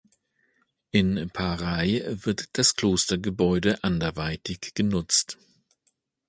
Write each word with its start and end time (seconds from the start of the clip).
In 0.89 1.29
Paray 1.31 2.03
wird 2.25 2.57
das 2.57 2.73
Klostergebäude 2.75 3.83
anderweitig 3.83 4.73
genutzt. 4.73 5.37